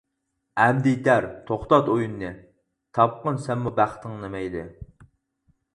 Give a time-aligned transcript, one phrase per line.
[0.61, 2.33] ئەمدى يېتەر، توختات ئويۇننى،
[2.99, 4.67] تاپقىن سەنمۇ بەختىڭنى مەيلى.